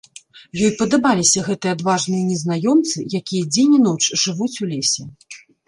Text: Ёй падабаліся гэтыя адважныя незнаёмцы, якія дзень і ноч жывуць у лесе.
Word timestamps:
Ёй 0.67 0.71
падабаліся 0.79 1.43
гэтыя 1.49 1.73
адважныя 1.77 2.23
незнаёмцы, 2.31 2.97
якія 3.21 3.43
дзень 3.53 3.73
і 3.79 3.85
ноч 3.87 4.03
жывуць 4.25 4.51
у 4.51 4.65
лесе. 4.75 5.03